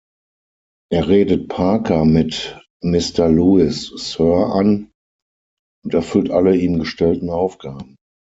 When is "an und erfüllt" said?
4.51-6.31